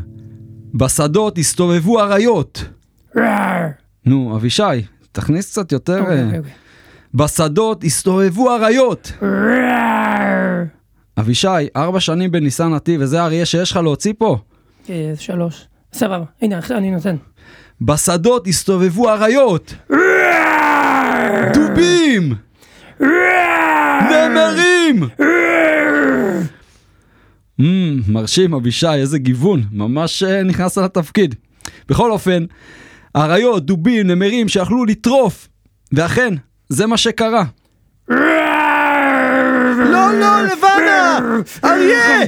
בשדות 0.76 1.38
הסתובבו 1.38 2.00
אריות. 2.00 2.64
נו, 4.06 4.36
אבישי, 4.36 4.62
תכניס 5.12 5.50
קצת 5.50 5.72
יותר... 5.72 6.00
אוקיי, 6.00 6.18
אה, 6.18 6.24
אוקיי, 6.24 6.38
אוקיי. 6.38 6.52
בשדות 7.14 7.84
הסתובבו 7.84 8.54
אריות. 8.54 9.12
אבישי, 11.18 11.48
ארבע 11.76 12.00
שנים 12.00 12.30
בניסן 12.30 12.74
נתיב, 12.74 13.00
וזה 13.02 13.22
האריה 13.22 13.46
שיש 13.46 13.70
לך 13.70 13.76
להוציא 13.76 14.12
פה? 14.18 14.38
אה, 14.90 15.12
שלוש. 15.18 15.66
סבבה, 15.92 16.24
הנה, 16.42 16.60
אני 16.70 16.90
נותן. 16.90 17.16
בשדות 17.80 18.46
הסתובבו 18.46 19.10
אריות. 19.10 19.74
דובים! 21.54 22.34
נמרים! 24.10 25.08
Mm, 27.60 27.64
מרשים, 28.08 28.54
אבישי, 28.54 28.86
איזה 28.86 29.18
גיוון, 29.18 29.62
ממש 29.72 30.22
אה, 30.22 30.42
נכנסת 30.42 30.82
לתפקיד. 30.82 31.34
בכל 31.88 32.10
אופן, 32.10 32.44
אריות, 33.16 33.66
דובים, 33.66 34.06
נמרים 34.06 34.48
שיכלו 34.48 34.84
לטרוף, 34.84 35.48
ואכן, 35.92 36.34
זה 36.68 36.86
מה 36.86 36.96
שקרה. 36.96 37.44
לא, 38.08 38.18
לא, 40.20 40.42
לבנה! 40.42 41.18
אריה! 41.64 42.18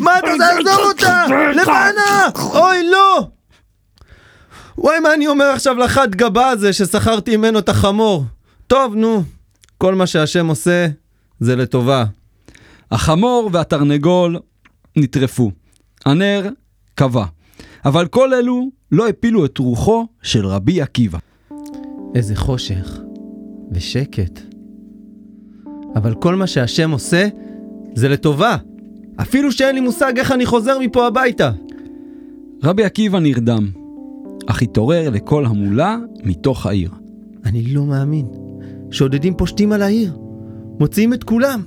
מה 0.00 0.18
אתה 0.18 0.28
תעזוב 0.38 0.80
אותה? 0.88 1.24
לבנה! 1.54 2.28
אוי, 2.54 2.90
לא! 2.90 3.28
וואי, 4.78 5.00
מה 5.00 5.14
אני 5.14 5.26
אומר 5.26 5.44
עכשיו 5.44 5.74
לחד 5.74 6.14
גבה 6.14 6.48
הזה 6.48 6.72
ששכרתי 6.72 7.36
ממנו 7.36 7.58
את 7.58 7.68
החמור? 7.68 8.24
טוב, 8.66 8.94
נו, 8.94 9.22
כל 9.78 9.94
מה 9.94 10.06
שהשם 10.06 10.46
עושה 10.46 10.86
זה 11.40 11.56
לטובה. 11.56 12.04
החמור 12.90 13.50
והתרנגול 13.52 14.38
נטרפו. 15.00 15.50
הנר 16.06 16.48
כבה. 16.96 17.24
אבל 17.84 18.06
כל 18.06 18.34
אלו 18.34 18.70
לא 18.92 19.08
הפילו 19.08 19.44
את 19.44 19.58
רוחו 19.58 20.06
של 20.22 20.46
רבי 20.46 20.82
עקיבא. 20.82 21.18
איזה 22.14 22.36
חושך 22.36 23.00
ושקט. 23.72 24.40
אבל 25.94 26.14
כל 26.14 26.34
מה 26.34 26.46
שהשם 26.46 26.90
עושה 26.90 27.28
זה 27.94 28.08
לטובה. 28.08 28.56
אפילו 29.20 29.52
שאין 29.52 29.74
לי 29.74 29.80
מושג 29.80 30.18
איך 30.18 30.32
אני 30.32 30.46
חוזר 30.46 30.78
מפה 30.78 31.06
הביתה. 31.06 31.50
רבי 32.62 32.84
עקיבא 32.84 33.18
נרדם, 33.18 33.70
אך 34.46 34.62
התעורר 34.62 35.10
לקול 35.10 35.46
המולה 35.46 35.96
מתוך 36.24 36.66
העיר. 36.66 36.90
אני 37.44 37.62
לא 37.62 37.82
מאמין. 37.82 38.26
שודדים 38.90 39.34
פושטים 39.34 39.72
על 39.72 39.82
העיר. 39.82 40.18
מוציאים 40.80 41.14
את 41.14 41.24
כולם. 41.24 41.62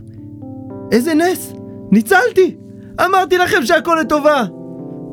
איזה 0.92 1.14
נס! 1.14 1.54
ניצלתי! 1.92 2.56
אמרתי 3.06 3.38
לכם 3.38 3.66
שהכל 3.66 3.98
לטובה! 4.02 4.46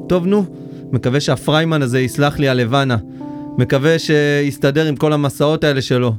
טוב, 0.09 0.27
נו. 0.27 0.45
מקווה 0.93 1.21
שהפריימן 1.21 1.83
הזה 1.83 2.01
יסלח 2.01 2.39
לי 2.39 2.49
על 2.49 2.57
לבנה. 2.57 2.97
מקווה 3.59 3.99
שיסתדר 3.99 4.87
עם 4.87 4.97
כל 4.97 5.13
המסעות 5.13 5.65
האלה 5.65 5.83
שלו. 5.83 6.15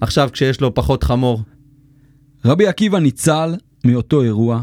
עכשיו 0.00 0.28
כשיש 0.32 0.60
לו 0.60 0.74
פחות 0.74 1.04
חמור. 1.04 1.40
רבי 2.44 2.66
עקיבא 2.66 2.98
ניצל 2.98 3.54
מאותו 3.84 4.22
אירוע, 4.22 4.62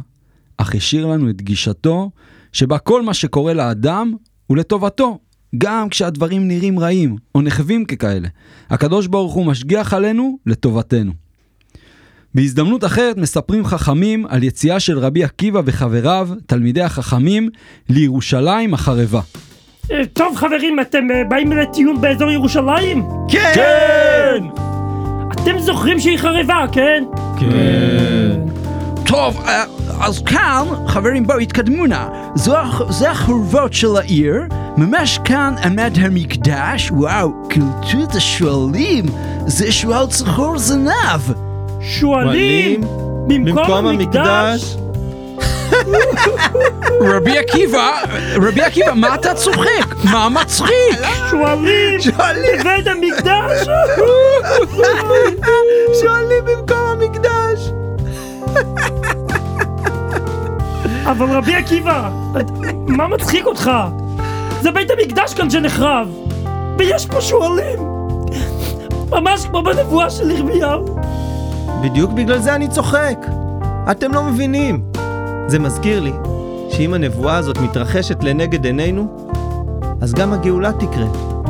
אך 0.57 0.75
השאיר 0.75 1.05
לנו 1.05 1.29
את 1.29 1.41
גישתו 1.41 2.11
שבה 2.53 2.77
כל 2.77 3.01
מה 3.01 3.13
שקורה 3.13 3.53
לאדם 3.53 4.13
הוא 4.47 4.57
לטובתו, 4.57 5.19
גם 5.57 5.89
כשהדברים 5.89 6.47
נראים 6.47 6.79
רעים 6.79 7.15
או 7.35 7.41
נחווים 7.41 7.85
ככאלה. 7.85 8.27
הקדוש 8.69 9.07
ברוך 9.07 9.33
הוא 9.33 9.45
משגיח 9.45 9.93
עלינו 9.93 10.37
לטובתנו. 10.45 11.11
בהזדמנות 12.35 12.83
אחרת 12.83 13.17
מספרים 13.17 13.65
חכמים 13.65 14.25
על 14.29 14.43
יציאה 14.43 14.79
של 14.79 14.99
רבי 14.99 15.23
עקיבא 15.23 15.61
וחבריו, 15.65 16.29
תלמידי 16.45 16.81
החכמים, 16.81 17.49
לירושלים 17.89 18.73
החרבה. 18.73 19.21
אה, 19.91 20.01
טוב 20.13 20.35
חברים, 20.35 20.79
אתם 20.79 21.11
אה, 21.11 21.23
באים 21.23 21.51
לטיול 21.51 21.97
באזור 21.97 22.31
ירושלים? 22.31 23.03
כן! 23.29 24.43
אתם 25.31 25.59
זוכרים 25.59 25.99
שהיא 25.99 26.17
חרבה, 26.17 26.65
כן? 26.71 27.03
טוב, 29.05 29.43
אה, 29.45 29.63
אז 30.01 30.23
כאן, 30.23 30.63
חברים 30.87 31.27
בואו 31.27 31.37
התקדמו 31.37 31.85
נא. 31.85 32.07
זה 32.89 33.11
החורבות 33.11 33.73
של 33.73 33.97
העיר, 33.97 34.35
ממש 34.77 35.19
כאן 35.25 35.55
עמד 35.63 35.93
המקדש, 36.01 36.91
וואו, 36.91 37.49
קלטו 37.49 38.03
את 38.03 38.15
השועלים, 38.15 39.05
זה 39.47 39.71
שועל 39.71 40.07
צחור 40.07 40.57
זנב. 40.57 41.50
שועלים 41.83 42.81
במקום 43.27 43.87
המקדש? 43.87 44.75
רבי 47.01 47.37
עקיבא, 47.37 47.91
רבי 48.35 48.61
עקיבא, 48.61 48.93
מה 48.95 49.15
אתה 49.15 49.33
צוחק? 49.33 49.95
מה 50.11 50.29
מצחיק? 50.29 50.71
שועלים 51.29 52.59
בבית 52.59 52.87
המקדש? 52.87 53.67
שואלים 56.01 56.45
במקום 56.45 56.77
המקדש! 56.77 57.71
אבל 61.05 61.25
רבי 61.37 61.55
עקיבא, 61.55 62.09
מה 62.87 63.07
מצחיק 63.07 63.45
אותך? 63.45 63.71
זה 64.61 64.71
בית 64.71 64.91
המקדש 64.91 65.33
כאן 65.33 65.49
שנחרב, 65.49 66.07
ויש 66.77 67.05
פה 67.05 67.21
שועלים. 67.21 67.79
ממש 69.09 69.45
כמו 69.45 69.63
בנבואה 69.63 70.09
של 70.09 70.31
ירמיהו. 70.31 71.00
בדיוק 71.83 72.11
בגלל 72.11 72.39
זה 72.39 72.55
אני 72.55 72.67
צוחק. 72.67 73.25
אתם 73.91 74.13
לא 74.13 74.23
מבינים. 74.23 74.83
זה 75.47 75.59
מזכיר 75.59 75.99
לי 75.99 76.13
שאם 76.69 76.93
הנבואה 76.93 77.37
הזאת 77.37 77.57
מתרחשת 77.57 78.23
לנגד 78.23 78.65
עינינו, 78.65 79.07
אז 80.01 80.13
גם 80.13 80.33
הגאולה 80.33 80.71
תקרה. 80.73 81.07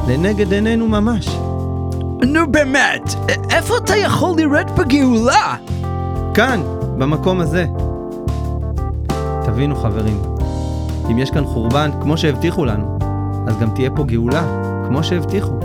לנגד 0.08 0.54
עינינו 0.54 0.88
ממש. 0.88 1.28
נו 2.28 2.52
באמת, 2.52 3.16
איפה 3.50 3.78
אתה 3.78 3.96
יכול 3.96 4.38
לראות 4.38 4.72
בגאולה? 4.72 5.56
כאן, 6.34 6.62
במקום 6.98 7.40
הזה. 7.40 7.66
תבינו 9.46 9.76
חברים, 9.76 10.22
אם 11.12 11.18
יש 11.18 11.32
כאן 11.32 11.46
חורבן 11.46 11.90
כמו 12.02 12.18
שהבטיחו 12.18 12.66
לנו, 12.66 12.98
אז 13.48 13.58
גם 13.58 13.70
תהיה 13.76 13.90
פה 13.90 14.04
גאולה 14.04 14.44
כמו 14.88 15.04
שהבטיחו. 15.04 15.60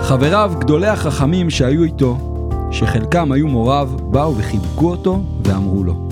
חבריו, 0.00 0.52
גדולי 0.58 0.88
החכמים 0.88 1.50
שהיו 1.50 1.82
איתו, 1.82 2.31
שחלקם 2.72 3.32
היו 3.32 3.48
מוריו, 3.48 3.88
באו 4.02 4.36
וחיבקו 4.38 4.90
אותו 4.90 5.22
ואמרו 5.44 5.84
לו, 5.84 6.08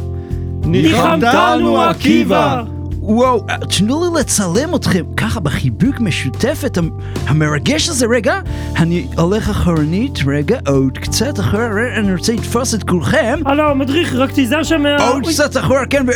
ניחמתנו 0.65 1.81
עקיבא! 1.83 2.63
וואו, 3.03 3.45
תנו 3.79 4.05
לי 4.15 4.21
לצלם 4.21 4.75
אתכם 4.75 5.05
ככה 5.17 5.41
בחיבוק 5.41 6.01
משותפת 6.01 6.79
המ- 6.79 6.91
המרגש 7.27 7.89
הזה, 7.89 8.07
רגע, 8.11 8.41
אני 8.77 9.07
הולך 9.19 9.49
אחורנית, 9.51 10.19
רגע, 10.27 10.59
עוד 10.69 10.99
קצת 10.99 11.41
אחורה, 11.41 11.67
רגע, 11.69 12.01
אני 12.01 12.15
רוצה 12.15 12.33
לתפוס 12.33 12.75
את 12.75 12.83
כולכם, 12.83 13.41
הלו, 13.47 13.71
המדריך, 13.71 14.15
רק 14.15 14.31
תיזהר 14.31 14.63
שם 14.63 14.83
מה... 14.83 15.09
עוד 15.09 15.23
קצת 15.27 15.57
אחורה, 15.57 15.87
כן, 15.87 16.07
ו... 16.09 16.11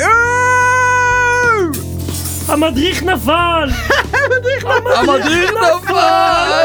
המדריך 2.49 3.03
נפל! 3.03 3.69
המדריך 4.97 5.51
נפל! 5.51 6.63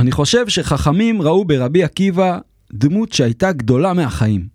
אני 0.00 0.12
חושב 0.12 0.48
שחכמים 0.48 1.22
ראו 1.22 1.44
ברבי 1.44 1.84
עקיבא 1.84 2.38
דמות 2.72 3.12
שהייתה 3.12 3.52
גדולה 3.52 3.92
מהחיים. 3.92 4.48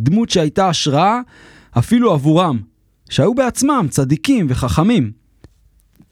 דמות 0.00 0.30
שהייתה 0.30 0.68
השראה 0.68 1.20
אפילו 1.78 2.12
עבורם, 2.12 2.60
שהיו 3.10 3.34
בעצמם 3.34 3.86
צדיקים 3.90 4.46
וחכמים. 4.48 5.12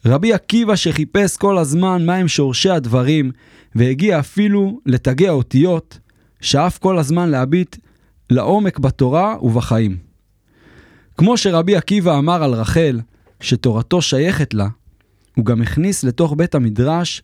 רבי 0.06 0.32
עקיבא 0.32 0.76
שחיפש 0.76 1.37
כל 1.37 1.58
הזמן 1.58 2.06
מהם 2.06 2.28
שורשי 2.28 2.70
הדברים, 2.70 3.30
והגיע 3.75 4.18
אפילו 4.18 4.80
לתגי 4.87 5.28
האותיות, 5.28 5.99
שאף 6.40 6.78
כל 6.78 6.99
הזמן 6.99 7.28
להביט 7.28 7.76
לעומק 8.30 8.78
בתורה 8.78 9.37
ובחיים. 9.42 9.97
כמו 11.16 11.37
שרבי 11.37 11.76
עקיבא 11.76 12.18
אמר 12.18 12.42
על 12.42 12.54
רחל, 12.54 13.00
שתורתו 13.40 14.02
שייכת 14.02 14.54
לה, 14.54 14.68
הוא 15.37 15.44
גם 15.44 15.62
הכניס 15.62 16.04
לתוך 16.04 16.35
בית 16.37 16.54
המדרש 16.54 17.23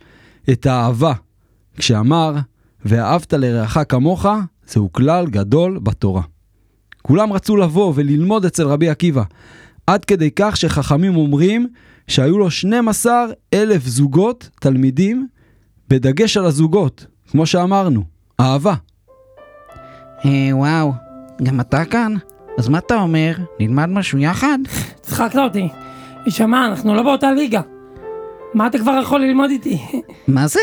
את 0.50 0.66
האהבה, 0.66 1.12
כשאמר, 1.76 2.35
ואהבת 2.85 3.33
לרעך 3.33 3.78
כמוך, 3.88 4.26
זהו 4.66 4.93
כלל 4.93 5.26
גדול 5.26 5.78
בתורה. 5.83 6.23
כולם 7.02 7.33
רצו 7.33 7.57
לבוא 7.57 7.93
וללמוד 7.97 8.45
אצל 8.45 8.66
רבי 8.66 8.88
עקיבא, 8.88 9.23
עד 9.87 10.04
כדי 10.04 10.31
כך 10.37 10.57
שחכמים 10.57 11.16
אומרים 11.16 11.69
שהיו 12.09 12.38
לו 12.38 12.50
12 12.50 13.25
אלף 13.54 13.87
זוגות 13.87 14.50
תלמידים, 14.61 15.26
בדגש 15.88 16.37
על 16.37 16.47
הזוגות, 16.47 17.07
כמו 17.31 17.47
שאמרנו, 17.47 18.02
אהבה. 18.40 18.75
אה, 20.25 20.50
וואו, 20.52 20.93
גם 21.43 21.61
אתה 21.61 21.85
כאן? 21.85 22.14
אז 22.59 22.69
מה 22.69 22.78
אתה 22.78 23.00
אומר? 23.00 23.35
נלמד 23.61 23.87
משהו 23.87 24.19
יחד? 24.19 24.59
צחקת 25.00 25.37
אותי. 25.37 25.69
שמע, 26.28 26.66
אנחנו 26.66 26.95
לא 26.95 27.02
באותה 27.02 27.33
ליגה. 27.33 27.61
מה 28.54 28.66
אתה 28.66 28.78
כבר 28.78 28.99
יכול 29.02 29.21
ללמוד 29.21 29.50
איתי? 29.50 29.78
מה 30.28 30.47
זה? 30.47 30.61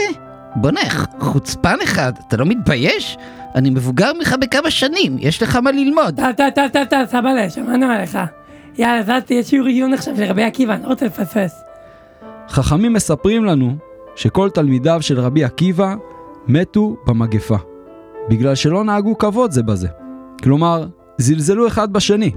בוא'נה, 0.55 0.79
חוצפן 1.19 1.77
אחד, 1.83 2.13
אתה 2.27 2.37
לא 2.37 2.45
מתבייש? 2.45 3.17
אני 3.55 3.69
מבוגר 3.69 4.11
ממך 4.19 4.35
בכמה 4.41 4.71
שנים, 4.71 5.17
יש 5.19 5.43
לך 5.43 5.55
מה 5.55 5.71
ללמוד. 5.71 6.15
טה 6.15 6.33
טה 6.37 6.51
טה 6.51 6.69
טה 6.69 6.85
טה, 6.85 7.01
סבאלה, 7.07 7.49
שמענו 7.49 7.85
עליך. 7.85 8.17
יאללה, 8.77 8.99
אז 8.99 9.09
אל 9.09 9.21
תהיה 9.21 9.43
שיעור 9.43 9.67
עיון 9.67 9.93
עכשיו 9.93 10.15
של 10.17 10.23
רבי 10.23 10.43
עקיבא, 10.43 10.73
אני 10.73 10.83
לא 10.83 10.87
רוצה 10.87 11.05
לפספס. 11.05 11.61
חכמים 12.49 12.93
מספרים 12.93 13.45
לנו 13.45 13.75
שכל 14.15 14.49
תלמידיו 14.49 15.01
של 15.01 15.19
רבי 15.19 15.43
עקיבא 15.43 15.95
מתו 16.47 16.95
במגפה, 17.07 17.57
בגלל 18.29 18.55
שלא 18.55 18.83
נהגו 18.83 19.17
כבוד 19.17 19.51
זה 19.51 19.63
בזה. 19.63 19.87
כלומר, 20.43 20.85
זלזלו 21.17 21.67
אחד 21.67 21.93
בשני. 21.93 22.31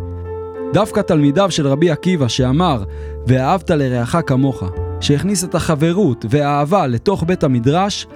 דווקא 0.72 1.00
תלמידיו 1.00 1.50
של 1.50 1.66
רבי 1.66 1.90
עקיבא 1.90 2.28
שאמר, 2.28 2.84
ואהבת 3.26 3.70
לרעך 3.70 4.16
כמוך, 4.26 4.62
שהכניס 5.00 5.44
את 5.44 5.54
החברות 5.54 6.24
והאהבה 6.30 6.86
לתוך 6.86 7.24
בית 7.26 7.44
המדרש, 7.44 8.06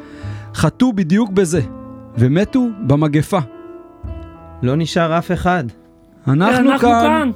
חטאו 0.55 0.93
בדיוק 0.93 1.31
בזה, 1.31 1.61
ומתו 2.19 2.67
במגפה. 2.87 3.39
לא 4.63 4.77
נשאר 4.77 5.19
אף 5.19 5.33
אחד. 5.33 5.65
אנחנו, 6.29 6.73
אנחנו 6.73 6.79
כאן. 6.81 7.31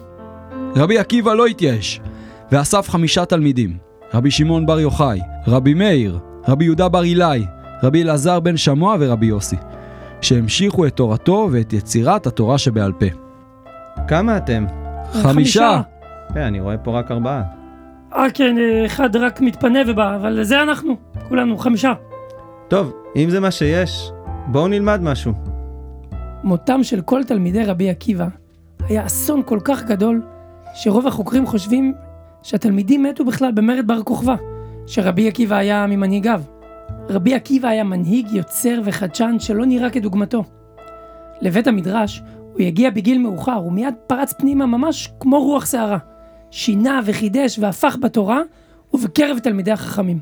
רבי 0.76 0.98
עקיבא 0.98 1.34
לא 1.34 1.46
התייאש, 1.46 2.00
ואסף 2.52 2.90
חמישה 2.90 3.24
תלמידים, 3.24 3.76
רבי 4.14 4.30
שמעון 4.30 4.66
בר 4.66 4.80
יוחאי, 4.80 5.20
רבי 5.46 5.74
מאיר, 5.74 6.18
רבי 6.48 6.64
יהודה 6.64 6.88
בר 6.88 7.02
אילאי, 7.02 7.46
רבי 7.82 8.02
אלעזר 8.02 8.40
בן 8.40 8.56
שמוע 8.56 8.96
ורבי 9.00 9.26
יוסי, 9.26 9.56
שהמשיכו 10.20 10.86
את 10.86 10.96
תורתו 10.96 11.48
ואת 11.52 11.72
יצירת 11.72 12.26
התורה 12.26 12.58
שבעל 12.58 12.92
פה. 12.92 13.06
כמה 14.08 14.36
אתם? 14.36 14.66
חמישה. 15.12 15.80
כן, 16.34 16.40
אני 16.40 16.60
רואה 16.60 16.78
פה 16.78 16.98
רק 16.98 17.10
ארבעה. 17.10 17.61
אה 18.16 18.30
כן, 18.34 18.58
אה, 18.58 18.86
אחד 18.86 19.16
רק 19.16 19.40
מתפנה 19.40 19.78
ובא, 19.86 20.16
אבל 20.16 20.42
זה 20.42 20.62
אנחנו, 20.62 20.96
כולנו, 21.28 21.58
חמישה. 21.58 21.92
טוב, 22.68 22.92
אם 23.16 23.30
זה 23.30 23.40
מה 23.40 23.50
שיש, 23.50 24.10
בואו 24.46 24.68
נלמד 24.68 25.02
משהו. 25.02 25.32
מותם 26.44 26.82
של 26.82 27.00
כל 27.00 27.24
תלמידי 27.24 27.64
רבי 27.64 27.90
עקיבא 27.90 28.26
היה 28.88 29.06
אסון 29.06 29.42
כל 29.46 29.58
כך 29.64 29.84
גדול, 29.84 30.22
שרוב 30.74 31.06
החוקרים 31.06 31.46
חושבים 31.46 31.94
שהתלמידים 32.42 33.02
מתו 33.02 33.24
בכלל 33.24 33.52
במרד 33.52 33.86
בר 33.86 34.02
כוכבא, 34.02 34.34
שרבי 34.86 35.28
עקיבא 35.28 35.56
היה 35.56 35.86
ממנהיגיו. 35.86 36.42
רבי 37.08 37.34
עקיבא 37.34 37.68
היה 37.68 37.84
מנהיג 37.84 38.32
יוצר 38.32 38.80
וחדשן 38.84 39.36
שלא 39.38 39.66
נראה 39.66 39.90
כדוגמתו. 39.90 40.44
לבית 41.40 41.66
המדרש 41.66 42.22
הוא 42.52 42.60
יגיע 42.60 42.90
בגיל 42.90 43.18
מאוחר 43.18 43.62
ומיד 43.66 43.94
פרץ 44.06 44.32
פנימה 44.32 44.66
ממש 44.66 45.12
כמו 45.20 45.42
רוח 45.44 45.66
סערה. 45.66 45.98
שינה 46.52 47.00
וחידש 47.06 47.58
והפך 47.58 47.96
בתורה 48.00 48.40
ובקרב 48.94 49.38
תלמידי 49.38 49.72
החכמים. 49.72 50.18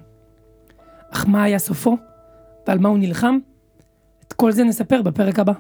אך 1.10 1.24
מה 1.28 1.42
היה 1.42 1.58
סופו? 1.58 1.96
ועל 2.68 2.78
מה 2.78 2.88
הוא 2.88 2.98
נלחם? 2.98 3.38
את 4.26 4.32
כל 4.32 4.52
זה 4.52 4.64
נספר 4.64 5.02
בפרק 5.02 5.38
הבא. 5.38 5.52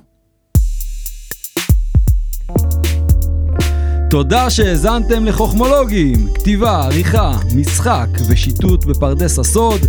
תודה 4.10 4.50
שהאזנתם 4.50 5.24
לחוכמולוגים, 5.24 6.14
כתיבה, 6.34 6.84
עריכה, 6.84 7.32
משחק 7.56 8.08
ושיטוט 8.28 8.84
בפרדס 8.84 9.38
הסוד, 9.38 9.80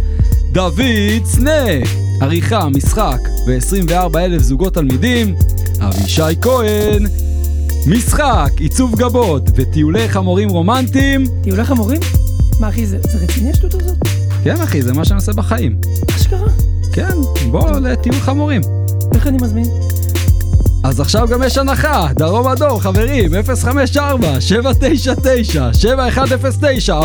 דוד 0.52 0.82
צנה, 1.24 1.66
עריכה, 2.22 2.70
משחק 2.70 3.20
ו-24 3.48 4.20
אלף 4.20 4.42
זוגות 4.42 4.74
תלמידים, 4.74 5.36
אבישי 5.82 6.42
כהן, 6.42 7.04
משחק, 7.88 8.52
עיצוב 8.58 8.96
גבות 8.96 9.50
וטיולי 9.56 10.10
חמורים 10.10 10.50
רומנטיים, 10.50 11.26
טיולי 11.44 11.64
חמורים? 11.64 12.00
מה 12.60 12.70
אחי, 12.70 12.86
זה, 12.86 12.98
זה 13.02 13.18
רציני 13.24 13.52
השטות 13.52 13.74
הזאת? 13.74 13.98
כן 14.44 14.62
אחי, 14.62 14.82
זה 14.82 14.94
מה 14.94 15.06
שאני 15.06 15.16
עושה 15.16 15.34
בחיים. 15.34 15.78
אשכרה? 16.16 16.48
כן, 16.94 17.16
בוא 17.52 17.72
לטיול 17.72 18.16
חמורים. 18.16 18.62
איך 19.16 19.28
אני 19.28 19.38
מזמין? 19.42 19.66
אז 20.84 21.00
עכשיו 21.00 21.28
גם 21.28 21.44
יש 21.44 21.58
הנחה, 21.58 22.08
דרום 22.16 22.48
אדום, 22.48 22.80
חברים, 22.80 23.32
054-799-7109, 23.34 23.36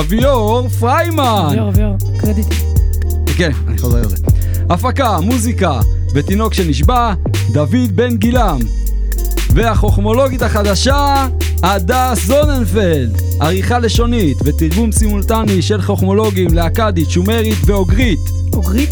אביור 0.01 0.69
פריימן! 0.69 1.47
אביור, 1.51 1.69
אביור, 1.69 1.97
קרדיט. 2.19 2.47
כן, 3.37 3.51
אני 3.69 3.79
חוזר 3.79 4.01
לזה. 4.01 4.17
הפקה, 4.71 5.21
מוזיקה 5.21 5.81
ותינוק 6.15 6.55
שנשבע, 6.55 7.15
דוד 7.53 7.93
בן 7.95 8.17
גילם. 8.17 8.59
והחוכמולוגית 9.57 10.43
החדשה, 10.43 11.27
הדס 11.63 12.27
זוננפלד. 12.27 13.17
עריכה 13.41 13.79
לשונית 13.79 14.37
ותרגום 14.45 14.93
סימולטני 14.93 15.63
של 15.63 15.83
חוכמולוגים 15.83 16.55
לאכדית, 16.55 17.11
שומרית 17.11 17.59
ואוגרית. 17.67 18.19
אוגרית? 18.53 18.91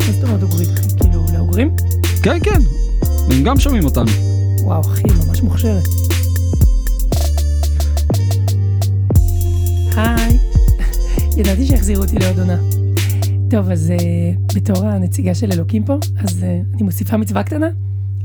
מה 0.00 0.12
זאת 0.12 0.24
אומרת 0.24 0.42
אוגרית? 0.42 0.68
כאילו, 1.00 1.24
לאוגרים? 1.34 1.76
כן, 2.22 2.38
כן, 2.42 2.60
הם 3.30 3.42
גם 3.42 3.60
שומעים 3.60 3.84
אותנו. 3.84 4.10
וואו, 4.62 4.80
אחי, 4.80 5.02
ממש 5.26 5.42
מוכשרת. 5.42 5.84
היי, 9.96 10.38
ידעתי 11.38 11.66
שיחזירו 11.66 12.02
אותי 12.02 12.18
לעוד 12.18 12.38
עונה. 12.38 12.56
טוב, 13.50 13.70
אז 13.70 13.92
uh, 13.96 14.56
בתור 14.56 14.86
הנציגה 14.86 15.34
של 15.34 15.52
אלוקים 15.52 15.84
פה, 15.84 15.94
אז 16.24 16.42
uh, 16.42 16.74
אני 16.74 16.82
מוסיפה 16.82 17.16
מצווה 17.16 17.42
קטנה. 17.42 17.68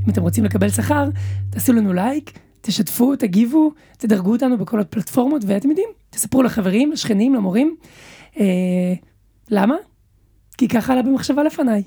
אם 0.07 0.11
אתם 0.11 0.21
רוצים 0.21 0.43
לקבל 0.43 0.69
שכר, 0.69 1.09
תעשו 1.49 1.73
לנו 1.73 1.93
לייק, 1.93 2.39
תשתפו, 2.61 3.15
תגיבו, 3.15 3.71
תדרגו 3.97 4.31
אותנו 4.31 4.57
בכל 4.57 4.79
הפלטפורמות, 4.79 5.41
ואתם 5.47 5.69
יודעים, 5.69 5.89
תספרו 6.09 6.43
לחברים, 6.43 6.91
לשכנים, 6.91 7.35
למורים. 7.35 7.75
Uh, 8.33 8.39
למה? 9.49 9.75
כי 10.57 10.67
ככה 10.67 10.93
עלה 10.93 11.01
במחשבה 11.01 11.43
לפניי. 11.43 11.83